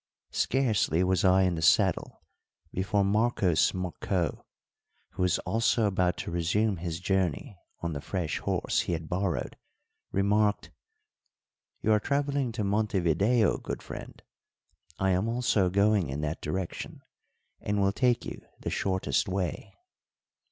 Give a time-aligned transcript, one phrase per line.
[0.31, 2.23] Scarcely was I in the saddle
[2.71, 4.41] before Marcos Marcó,
[5.11, 9.57] who was also about to resume his journey on the fresh horse he had borrowed,
[10.11, 10.71] remarked:
[11.83, 14.23] "You are travelling to Montevideo, good friend;
[14.97, 17.03] I am also going in that direction,
[17.59, 19.77] and will take you the shortest way."